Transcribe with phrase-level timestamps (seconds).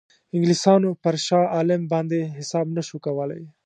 [0.35, 3.43] انګلیسانو پر شاه عالم باندې حساب نه شو کولای.